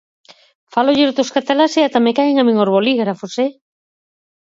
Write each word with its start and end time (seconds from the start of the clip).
Fálolles 0.73 1.15
dos 1.17 1.31
cataláns 1.35 1.73
e 1.79 1.81
ata 1.83 1.99
me 2.05 2.11
caen 2.17 2.35
a 2.37 2.45
min 2.47 2.61
os 2.63 2.71
bolígrafos, 2.75 3.33
¡eh! 3.45 3.51